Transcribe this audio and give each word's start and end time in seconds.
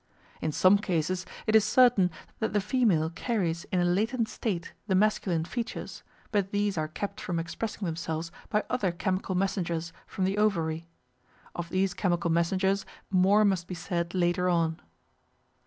In 0.41 0.51
some 0.51 0.79
cases 0.79 1.27
it 1.45 1.55
is 1.55 1.63
certain 1.63 2.09
that 2.39 2.53
the 2.53 2.59
female 2.59 3.11
carries 3.11 3.65
in 3.65 3.79
a 3.79 3.85
latent 3.85 4.27
state 4.29 4.73
the 4.87 4.95
masculine 4.95 5.45
features, 5.45 6.01
but 6.31 6.49
these 6.49 6.75
are 6.75 6.87
kept 6.87 7.21
from 7.21 7.37
expressing 7.37 7.85
themselves 7.85 8.31
by 8.49 8.63
other 8.67 8.91
chemical 8.91 9.35
messengers 9.35 9.93
from 10.07 10.25
the 10.25 10.39
ovary. 10.39 10.87
Of 11.53 11.69
these 11.69 11.93
chemical 11.93 12.31
messengers 12.31 12.83
more 13.11 13.45
must 13.45 13.67
be 13.67 13.75
said 13.75 14.15
later 14.15 14.49
on. 14.49 14.81